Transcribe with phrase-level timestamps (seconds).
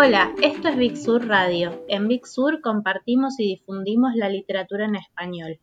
[0.00, 1.84] Hola, esto es Big Sur Radio.
[1.88, 5.58] En Big Sur compartimos y difundimos la literatura en español.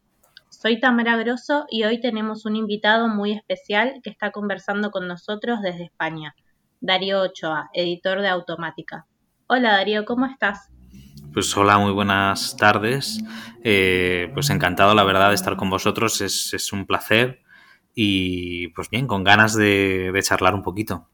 [0.49, 5.61] Soy Tamara Grosso y hoy tenemos un invitado muy especial que está conversando con nosotros
[5.61, 6.35] desde España,
[6.81, 9.07] Darío Ochoa, editor de Automática.
[9.47, 10.69] Hola Darío, ¿cómo estás?
[11.31, 13.23] Pues hola, muy buenas tardes.
[13.63, 16.19] Eh, pues encantado, la verdad, de estar con vosotros.
[16.19, 17.39] Es, un placer
[17.93, 21.07] y pues bien, con ganas de charlar un poquito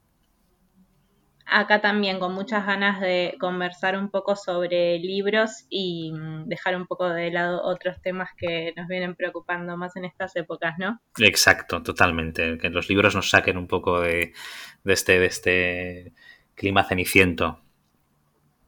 [1.52, 6.88] acá también con muchas ganas de conversar un poco sobre libros y mm, dejar un
[6.88, 11.02] poco de lado otros temas que nos vienen preocupando más en estas épocas, ¿no?
[11.20, 12.58] Exacto, totalmente.
[12.58, 14.34] Que los libros nos saquen un poco de,
[14.86, 16.14] este, de este
[16.56, 17.60] clima ceniciento.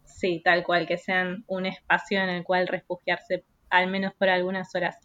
[0.04, 4.76] Sí, tal cual, que sean un espacio en el cual refugiarse al menos por algunas
[4.76, 4.98] horas.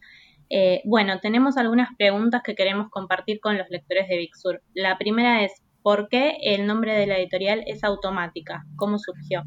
[0.51, 4.63] Eh, bueno, tenemos algunas preguntas que queremos compartir con los lectores de Big Sur.
[4.75, 8.65] La primera es, ¿Por qué el nombre de la editorial es Automática?
[8.77, 9.45] ¿Cómo surgió?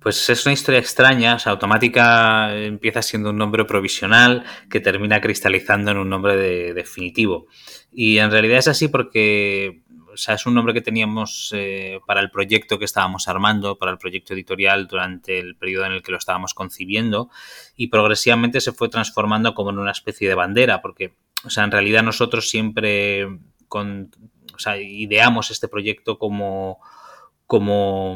[0.00, 1.36] Pues es una historia extraña.
[1.36, 6.36] O Automática empieza siendo un nombre provisional que termina cristalizando en un nombre
[6.74, 7.46] definitivo.
[7.92, 9.82] Y en realidad es así porque
[10.12, 13.92] o sea, es un nombre que teníamos eh, para el proyecto que estábamos armando, para
[13.92, 17.30] el proyecto editorial durante el periodo en el que lo estábamos concibiendo
[17.76, 21.70] y progresivamente se fue transformando como en una especie de bandera porque, o sea, en
[21.70, 23.26] realidad nosotros siempre
[23.68, 24.10] con
[24.54, 26.80] o sea, ideamos este proyecto como,
[27.46, 28.14] como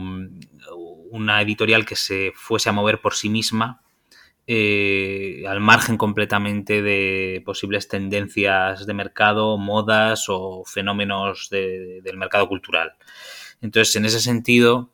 [1.11, 3.83] una editorial que se fuese a mover por sí misma,
[4.49, 12.95] eh, al margen completamente de posibles tendencias de mercado, modas o fenómenos del mercado cultural.
[13.61, 14.91] Entonces, en ese sentido,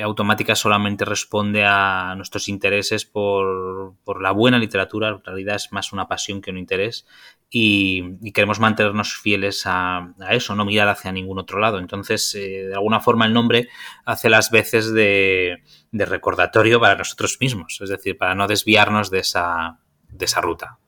[0.00, 6.08] automática solamente responde a nuestros intereses por, la buena literatura, en realidad es más una
[6.08, 7.06] pasión que un interés
[7.50, 11.78] y, queremos mantenernos fieles a, eso, no mirar hacia ningún otro lado.
[11.78, 13.68] Entonces, eh, de alguna forma el nombre
[14.04, 19.78] hace las veces de, recordatorio para nosotros mismos, es decir, para no desviarnos de esa,
[20.08, 20.78] de esa ruta.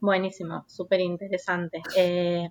[0.00, 1.82] Buenísimo, súper interesante.
[1.96, 2.48] Eh,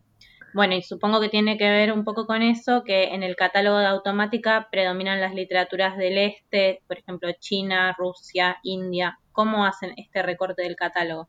[0.55, 3.77] bueno, y supongo que tiene que ver un poco con eso, que en el catálogo
[3.77, 9.19] de automática predominan las literaturas del este, por ejemplo, China, Rusia, India.
[9.33, 11.27] ¿Cómo hacen este recorte del catálogo?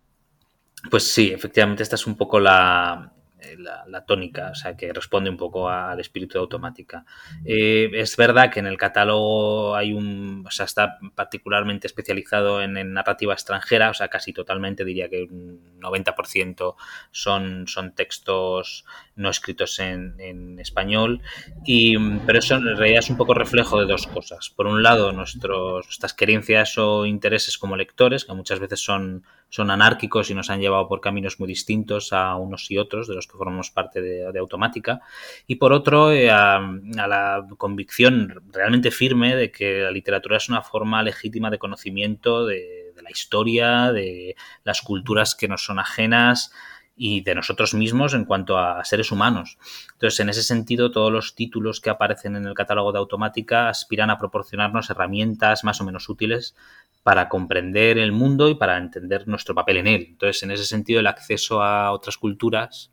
[0.92, 5.28] Pues sí, efectivamente esta es un poco la, eh, la, tónica, o sea, que responde
[5.28, 7.04] un poco al espíritu de automática.
[7.44, 12.92] Eh, es verdad que en el catálogo hay un, o sea, está particularmente especializado en,
[12.92, 16.74] narrativa extranjera, o sea, casi totalmente, diría que un 90%
[17.10, 21.22] son, son textos no escritos en, español,
[21.64, 24.50] y, pero eso en realidad es un poco reflejo de dos cosas.
[24.50, 29.70] Por un lado, nuestros, nuestras querencias o intereses como lectores, que muchas veces son son
[29.70, 33.26] anárquicos y nos han llevado por caminos muy distintos a unos y otros de los
[33.26, 35.00] que formamos parte de, Automática.
[35.46, 40.62] Y por otro, eh, a, la convicción realmente firme de que la literatura es una
[40.62, 46.52] forma legítima de conocimiento de, la historia, de las culturas que nos son ajenas
[46.96, 49.58] y de nosotros mismos en cuanto a seres humanos.
[49.92, 54.10] Entonces, en ese sentido, todos los títulos que aparecen en el catálogo de Automática aspiran
[54.10, 56.54] a proporcionarnos herramientas más o menos útiles
[57.02, 60.06] para comprender el mundo y para entender nuestro papel en él.
[60.08, 62.90] Entonces, en ese sentido, el acceso a otras culturas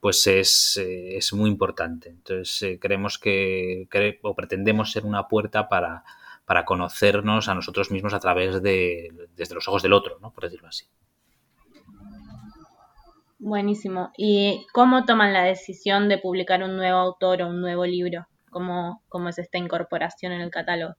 [0.00, 2.08] pues es, eh, muy importante.
[2.08, 3.88] Entonces, eh, creemos que,
[4.22, 6.04] o pretendemos ser una puerta para,
[6.44, 10.32] para conocernos a nosotros mismos a través de, desde los ojos del otro, ¿no?
[10.32, 10.86] por decirlo así.
[13.38, 14.12] Buenísimo.
[14.16, 18.28] ¿Y cómo toman la decisión de publicar un nuevo autor o un nuevo libro?
[18.50, 20.94] ¿Cómo, cómo es esta incorporación en el catálogo?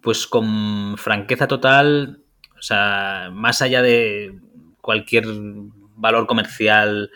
[0.00, 2.22] Pues con franqueza total,
[2.56, 4.38] o sea, más allá de
[4.80, 5.24] cualquier
[5.96, 7.10] valor comercial,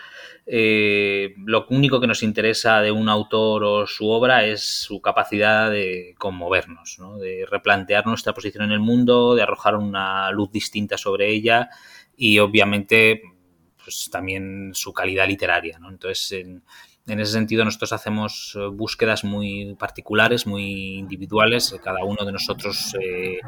[0.51, 5.71] eh, lo único que nos interesa de un autor o su obra es su capacidad
[5.71, 7.19] de conmovernos, ¿no?
[7.19, 11.69] de replantear nuestra posición en el mundo, de arrojar una luz distinta sobre ella
[12.17, 13.21] y obviamente
[13.77, 15.79] pues también su calidad literaria.
[15.87, 16.63] Entonces, en,
[17.09, 21.75] en ese sentido, nosotros hacemos eh, búsquedas muy particulares, muy individuales.
[21.83, 23.39] Cada uno de nosotros eh,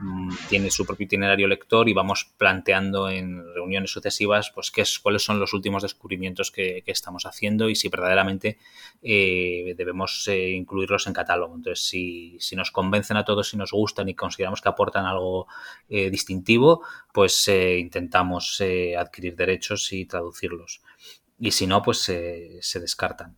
[0.00, 4.98] mm, tiene su propio itinerario lector y vamos planteando en reuniones sucesivas pues, qué es,
[4.98, 8.58] cuáles son los últimos descubrimientos que, estamos haciendo y si verdaderamente
[9.02, 11.56] eh, debemos incluirlos en catálogo.
[11.56, 15.48] Entonces, si, nos convencen a todos, si nos gustan y consideramos que aportan algo
[15.88, 16.82] distintivo,
[17.12, 18.62] pues intentamos
[18.96, 20.82] adquirir derechos y traducirlos
[21.38, 23.36] y si no, pues se descartan.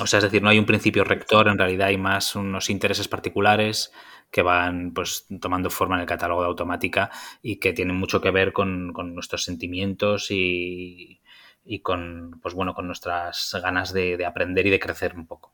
[0.00, 3.06] O sea, es decir, no hay un principio rector, en realidad hay más unos intereses
[3.06, 3.92] particulares
[4.30, 7.10] que van pues tomando forma en el catálogo de automática
[7.42, 11.20] y que tienen mucho que ver con, nuestros sentimientos y,
[11.64, 15.52] y, con pues bueno con nuestras ganas de, aprender y de crecer un poco.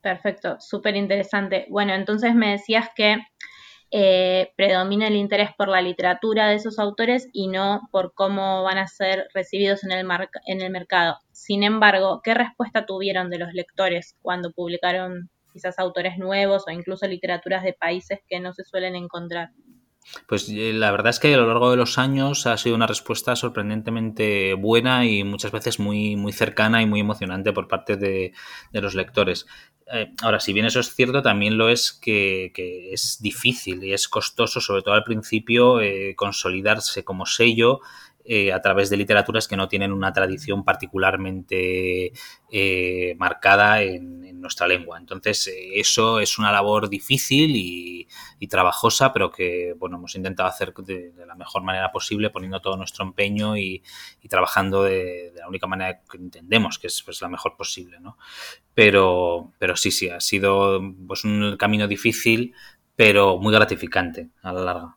[0.00, 1.66] Perfecto, súper interesante.
[1.68, 3.18] Bueno, entonces me decías que
[3.98, 8.76] eh, predomina el interés por la literatura de esos autores y no por cómo van
[8.76, 10.06] a ser recibidos en el,
[10.44, 11.16] en el mercado.
[11.32, 17.06] Sin embargo, ¿qué respuesta tuvieron de los lectores cuando publicaron quizás autores nuevos o incluso
[17.06, 19.48] literaturas de países que no se suelen encontrar?
[20.28, 22.86] Pues eh, la verdad es que a lo largo de los años ha sido una
[22.86, 28.34] respuesta sorprendentemente buena y muchas veces muy, muy cercana y muy emocionante por parte de,
[28.72, 29.46] de los lectores.
[29.92, 32.52] Eh, ahora, si bien eso es cierto, también lo es que,
[32.92, 37.80] es difícil y es costoso, sobre todo al principio, eh, consolidarse como sello
[38.28, 42.12] eh, a través de literaturas que no tienen una tradición particularmente
[43.16, 44.98] marcada en, nuestra lengua.
[44.98, 48.08] Entonces, eso es una labor difícil y,
[48.48, 53.04] trabajosa, pero que bueno, hemos intentado hacer de, la mejor manera posible, poniendo todo nuestro
[53.04, 53.82] empeño y,
[54.28, 57.98] trabajando de, la única manera que entendemos, que es pues, la mejor posible.
[58.00, 58.18] ¿no?
[58.74, 62.54] Pero, pero sí, sí, ha sido pues, un camino difícil,
[62.94, 64.95] pero muy gratificante a la larga.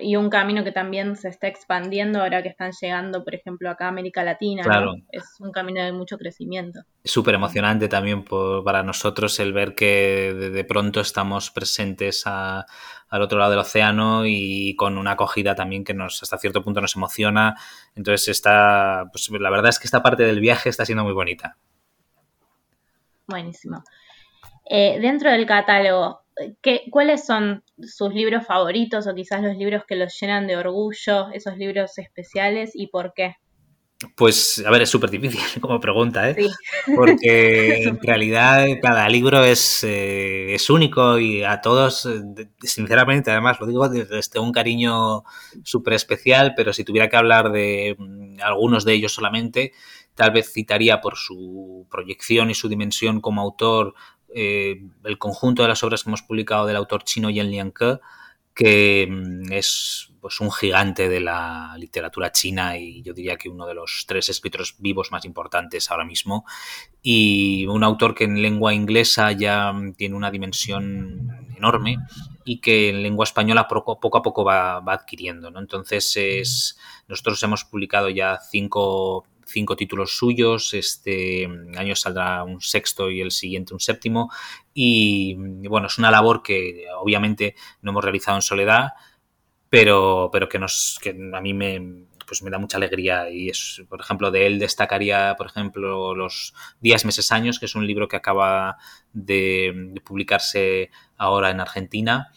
[0.00, 3.84] Y un camino que también se está expandiendo ahora que están llegando, por ejemplo, acá
[3.84, 4.62] a América Latina.
[4.62, 4.94] Claro.
[5.12, 6.80] Es un camino de mucho crecimiento.
[7.02, 8.24] Es súper emocionante también
[8.64, 12.64] para nosotros el ver que de, pronto estamos presentes al
[13.10, 16.96] otro lado del océano y con una acogida también que nos hasta cierto punto nos
[16.96, 17.54] emociona.
[17.94, 21.58] Entonces, está, pues, la verdad es que esta parte del viaje está siendo muy bonita.
[23.26, 23.84] Buenísimo.
[24.64, 26.23] Eh, dentro del catálogo,
[26.62, 31.30] ¿qué, ¿cuáles son sus libros favoritos o quizás los libros que los llenan de orgullo,
[31.32, 33.36] esos libros especiales y por qué?
[34.16, 36.34] Pues, a ver, es súper difícil como pregunta, ¿eh?
[36.36, 36.50] Sí.
[36.94, 43.58] Porque en realidad cada libro es, eh, es único y a todos, eh, sinceramente, además
[43.60, 45.22] lo digo desde un cariño
[45.62, 49.72] súper especial, pero si tuviera que hablar de mm, algunos de ellos solamente,
[50.14, 53.94] Tal vez citaría por su proyección y su dimensión como autor
[54.34, 58.00] eh, el conjunto de las obras que hemos publicado del autor chino Yen Lianke,
[58.54, 63.66] que mm, es pues, un gigante de la literatura china y yo diría que uno
[63.66, 66.44] de los tres escritores vivos más importantes ahora mismo.
[67.02, 71.98] Y un autor que en lengua inglesa ya mm, tiene una dimensión enorme
[72.44, 75.52] y que en lengua española poco, a poco va, adquiriendo.
[75.58, 76.78] Entonces, es,
[77.08, 83.30] nosotros hemos publicado ya cinco cinco títulos suyos, este año saldrá un sexto y el
[83.30, 84.30] siguiente un séptimo.
[84.72, 85.34] Y
[85.68, 88.88] bueno, es una labor que obviamente no hemos realizado en soledad,
[89.68, 93.82] pero, pero que, nos, que a mí me, pues me da mucha alegría y es,
[93.88, 98.08] por ejemplo, de él destacaría, por ejemplo, Los días, meses, años, que es un libro
[98.08, 98.76] que acaba
[99.12, 102.30] de, publicarse ahora en Argentina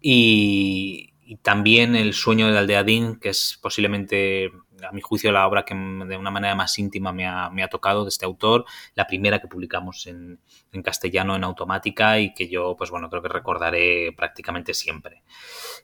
[0.00, 5.64] y, y, también El sueño del aldeadín, que es posiblemente a mi juicio, la obra
[5.64, 8.64] que de una manera más íntima me ha, me ha tocado de este autor,
[8.94, 10.40] la primera que publicamos en,
[10.72, 15.22] en, castellano en automática y que yo, pues bueno, creo que recordaré prácticamente siempre.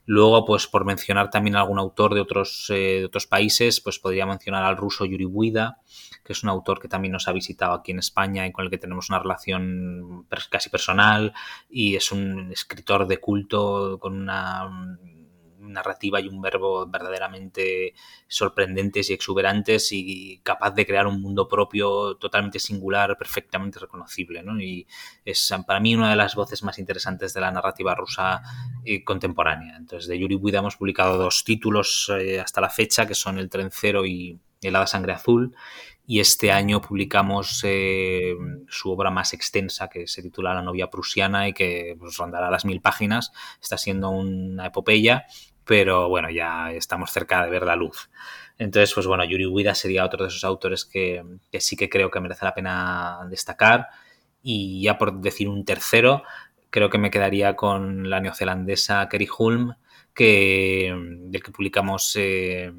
[0.05, 4.27] Luego, pues por mencionar también algún autor de otros, eh, de otros países, pues podría
[4.27, 5.79] mencionar al ruso Yuri Buida,
[6.25, 8.71] que es un autor que también nos ha visitado aquí en España y con el
[8.71, 11.33] que tenemos una relación casi personal
[11.69, 14.99] y es un escritor de culto con una
[15.63, 17.95] narrativa y un verbo verdaderamente
[18.27, 24.43] sorprendentes y exuberantes y capaz de crear un mundo propio totalmente singular, perfectamente reconocible.
[24.61, 24.87] Y
[25.25, 28.43] es para mí una de las voces más interesantes de la narrativa rusa
[28.85, 29.77] eh, contemporánea.
[29.77, 33.49] Entonces, de Yuri Buida hemos publicado dos títulos eh, hasta la fecha, que son El
[33.49, 35.55] Trencero y El Hada Sangre Azul
[36.07, 38.35] y este año publicamos eh,
[38.69, 42.65] su obra más extensa que se titula La novia prusiana y que pues, rondará las
[42.65, 43.33] mil páginas.
[43.61, 45.27] Está siendo una epopeya
[45.65, 48.11] pero bueno, ya estamos cerca de ver la luz.
[48.59, 51.25] Entonces, pues bueno, Yuri Ueda sería otro de esos autores que,
[51.59, 53.89] sí que creo que merece la pena destacar.
[54.43, 56.23] Y ya por decir un tercero,
[56.71, 59.77] creo que me quedaría con la neozelandesa Kerry Hulme,
[60.15, 62.73] que, del que publicamos eh,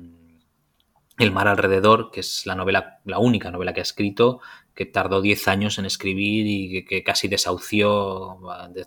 [1.18, 4.42] El mar alrededor, que es la novela, la única novela que ha escrito,
[4.75, 8.39] que tardó 10 años en escribir y que, casi desahució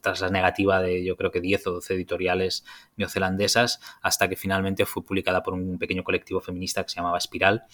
[0.02, 2.64] tras la negativa de yo creo que 10 o 12 editoriales
[2.96, 7.64] neozelandesas hasta que finalmente fue publicada por un pequeño colectivo feminista que se llamaba Espiral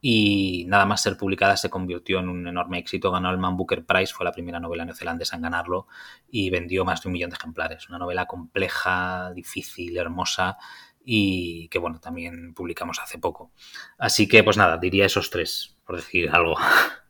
[0.00, 3.84] y nada más ser publicada se convirtió en un enorme éxito, ganó el Man Booker
[3.84, 5.88] Prize, fue la primera novela neozelandesa en ganarlo
[6.30, 7.88] y vendió más de un millón de ejemplares.
[7.88, 10.58] Una novela compleja, difícil, hermosa
[11.04, 13.52] y que bueno, también publicamos hace poco.
[13.98, 16.56] Así que pues nada, diría esos tres, por decir algo.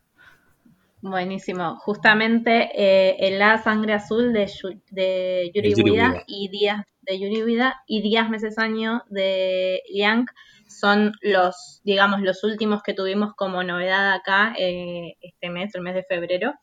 [1.01, 1.77] Buenísimo.
[1.79, 4.49] Justamente eh, en La Sangre Azul de,
[4.91, 10.25] de Yuri, Vida y Días de Yuri y Días Meses Año de Liang
[10.67, 15.95] son los, digamos, los últimos que tuvimos como novedad acá eh, este mes, el mes
[15.95, 16.53] de febrero.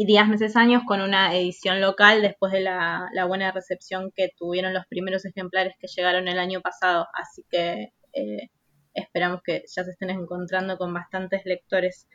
[0.00, 4.72] y Días, Meses, Años con una edición local después de la, buena recepción que tuvieron
[4.72, 7.06] los primeros ejemplares que llegaron el año pasado.
[7.14, 8.48] Así que eh,
[8.94, 12.06] esperamos que ya se estén encontrando con bastantes lectores.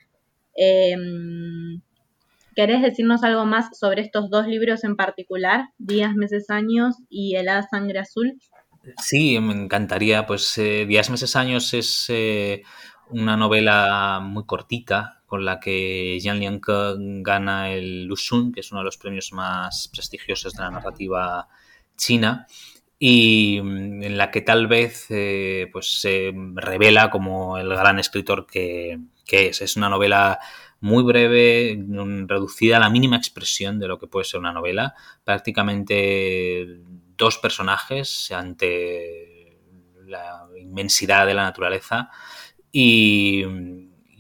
[0.56, 1.82] Em,
[2.56, 7.64] ¿Querés decirnos algo más sobre estos dos libros en particular, Días, Meses, Años y Helada
[7.64, 8.40] Sangre Azul?
[8.98, 10.28] Sí, me encantaría.
[10.28, 12.62] Pues eh, Días, Meses, Años es eh,
[13.10, 18.82] una novela muy cortita con la que Jian Lianke gana el Lusun, que es uno
[18.82, 21.48] de los premios más prestigiosos de la narrativa
[21.98, 22.46] china
[23.00, 28.46] y mm, en la que tal vez eh, pues se revela como el gran escritor
[28.46, 29.62] que, es.
[29.62, 30.40] Es una novela
[30.80, 34.94] muy breve, mm, reducida a la mínima expresión de lo que puede ser una novela.
[35.24, 36.82] Prácticamente
[37.18, 39.60] dos personajes ante
[40.06, 42.10] la inmensidad de la naturaleza
[42.76, 43.46] y,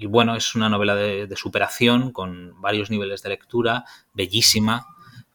[0.07, 4.92] bueno, es una novela de, superación con varios niveles de lectura, bellísima,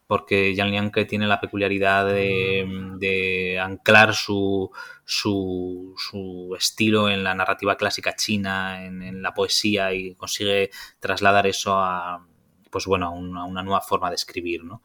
[0.09, 4.71] porque Jan Lianke tiene la peculiaridad de, anclar su,
[5.05, 12.27] su, estilo en la narrativa clásica china, en, la poesía y consigue trasladar eso a,
[12.71, 14.83] pues bueno, a una, nueva forma de escribir, ¿no?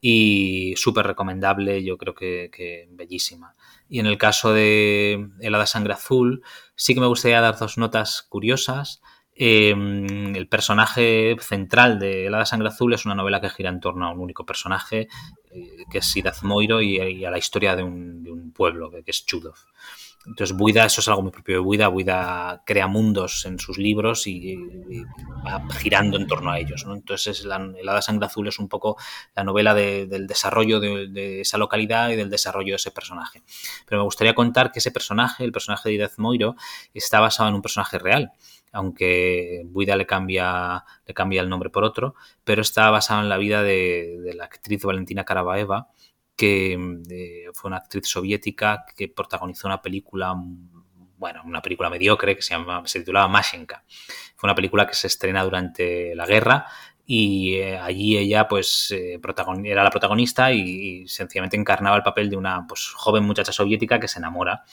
[0.00, 3.54] Y súper recomendable, yo creo que, que bellísima.
[3.88, 6.42] Y en el caso de Helada Sangre Azul,
[6.74, 9.02] sí que me gustaría dar dos notas curiosas.
[9.36, 14.06] Em, el personaje central de Helada Sangre Azul es una novela que gira en torno
[14.06, 15.08] a un único personaje,
[15.50, 19.56] eh, que es Sidaz Moiro, y, a la historia de un, pueblo, que, es Chudov.
[20.26, 21.88] Entonces, Buida, eso es algo muy propio de Buida.
[21.88, 24.56] Buida crea mundos en sus libros y,
[25.44, 26.86] va girando en torno a ellos.
[26.88, 28.96] Entonces, es la, el Hada Sangre Azul es un poco
[29.34, 33.42] la novela del desarrollo de, esa localidad y del desarrollo de ese personaje.
[33.86, 36.54] Pero me gustaría contar que ese personaje, el personaje de Idez Moiro,
[36.94, 38.32] está basado en un personaje real
[38.74, 42.14] aunque Buida le cambia, le cambia el nombre por otro,
[42.44, 45.88] pero está basado en la vida de, la actriz Valentina Karavaeva,
[46.36, 46.74] que
[47.10, 50.34] eh, fue una actriz soviética que protagonizó una película,
[51.16, 53.84] bueno, una película mediocre que se, llama, se titulaba Mashenka.
[54.36, 56.66] Fue una película que se estrena durante la guerra
[57.06, 59.20] y eh, allí ella pues eh,
[59.64, 64.08] era la protagonista y, sencillamente encarnaba el papel de una pues, joven muchacha soviética que
[64.08, 64.64] se enamora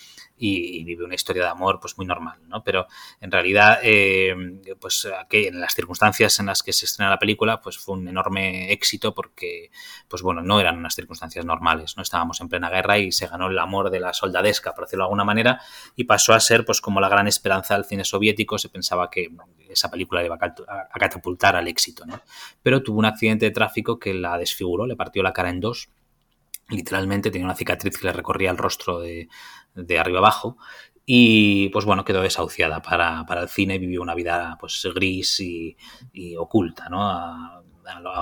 [0.44, 2.64] y, vive una historia de amor pues muy normal, ¿no?
[2.64, 2.88] Pero
[3.20, 4.34] en realidad, eh,
[4.80, 8.08] pues que en las circunstancias en las que se estrena la película, pues fue un
[8.08, 9.70] enorme éxito porque,
[10.08, 12.02] pues bueno, no eran unas circunstancias normales, ¿no?
[12.02, 15.08] Estábamos en plena guerra y se ganó el amor de la soldadesca, por decirlo de
[15.08, 15.62] alguna manera,
[15.96, 19.30] y pasó a ser pues como la gran esperanza del cine soviético, se pensaba que
[19.70, 22.20] esa película iba a catapultar al éxito, ¿no?
[22.64, 25.90] Pero tuvo un accidente de tráfico que la desfiguró, le partió la cara en dos
[26.72, 29.28] literalmente tenía una cicatriz que le recorría el rostro de,
[29.76, 30.58] de arriba abajo.
[31.06, 35.76] Y pues bueno, quedó desahuciada para, para el cine, vivió una vida pues gris y,
[36.38, 37.10] oculta, ¿no?
[37.10, 37.58] A,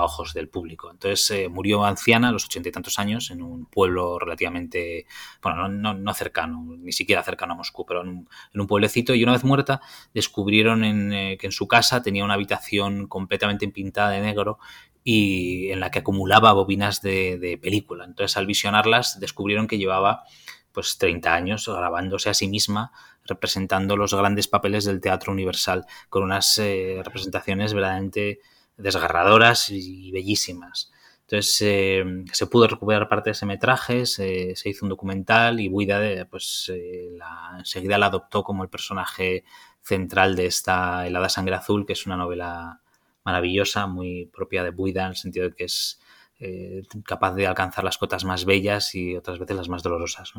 [0.02, 0.90] ojos del público.
[0.90, 5.06] Entonces eh, murió anciana a los ochenta y tantos años en un pueblo relativamente,
[5.42, 9.14] bueno, no, no, cercano, ni siquiera cercano a Moscú, pero en un, pueblecito.
[9.14, 9.80] Y una vez muerta,
[10.12, 14.58] descubrieron en, eh, que en su casa tenía una habitación completamente pintada de negro
[15.04, 18.04] y en la que acumulaba bobinas de, de película.
[18.04, 20.24] Entonces, al visionarlas, descubrieron que llevaba
[20.72, 22.92] pues 30 años grabándose a sí misma,
[23.24, 28.40] representando los grandes papeles del teatro universal, con unas eh, representaciones verdaderamente
[28.76, 30.90] desgarradoras y bellísimas.
[31.30, 36.26] Entonces eh, se pudo recuperar parte de ese metraje, se, hizo un documental y Buida
[36.28, 39.44] pues, eh, la, enseguida la adoptó como el personaje
[39.80, 42.80] central de esta Helada Sangre Azul, que es una novela
[43.24, 45.99] maravillosa, muy propia de Buida, en el sentido de que es
[46.40, 50.32] eh, capaz de alcanzar las cotas más bellas y otras veces las más dolorosas.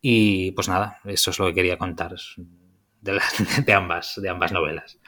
[0.00, 2.14] Y pues nada, eso es lo que quería contar
[3.00, 4.98] de, ambas, de ambas novelas.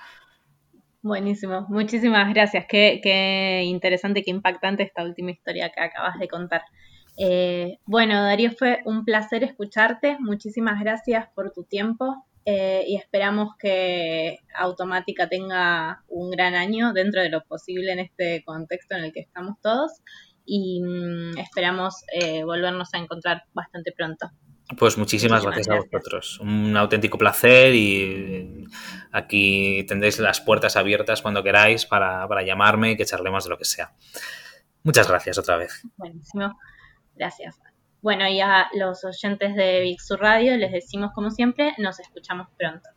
[1.03, 2.67] Buenísimo, muchísimas gracias.
[2.69, 6.63] Qué, qué, interesante, qué impactante esta última historia que acabas de contar.
[7.17, 10.17] Eh, bueno, Darío, fue un placer escucharte.
[10.19, 12.27] Muchísimas gracias por tu tiempo.
[12.45, 18.43] Eh, y esperamos que Automática tenga un gran año dentro de lo posible en este
[18.45, 20.01] contexto en el que estamos todos
[20.47, 24.31] y mm, esperamos eh, volvernos a encontrar bastante pronto.
[24.79, 26.39] Pues muchísimas, gracias, a vosotros.
[26.41, 28.65] Un auténtico placer y
[29.11, 33.59] aquí tendréis las puertas abiertas cuando queráis para, para llamarme y que charlemos de lo
[33.59, 33.93] que sea.
[34.85, 35.83] Muchas gracias otra vez.
[35.97, 36.57] Buenísimo.
[37.17, 37.59] Gracias.
[38.03, 42.89] Bueno, y a los oyentes de Big Radio les decimos como siempre, nos escuchamos pronto.